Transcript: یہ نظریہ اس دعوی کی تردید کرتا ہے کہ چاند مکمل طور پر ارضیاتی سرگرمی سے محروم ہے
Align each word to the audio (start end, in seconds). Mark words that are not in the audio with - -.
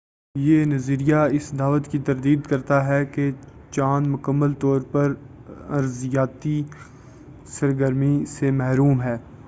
یہ 0.35 0.63
نظریہ 0.65 1.15
اس 1.31 1.51
دعوی 1.59 1.79
کی 1.91 1.99
تردید 1.99 2.45
کرتا 2.45 2.85
ہے 2.87 3.03
کہ 3.05 3.29
چاند 3.71 4.07
مکمل 4.07 4.53
طور 4.59 4.81
پر 4.91 5.13
ارضیاتی 5.71 6.61
سرگرمی 7.49 8.13
سے 8.29 8.51
محروم 8.51 9.01
ہے 9.01 9.15